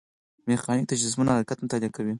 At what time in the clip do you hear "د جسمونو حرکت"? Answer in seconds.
0.89-1.57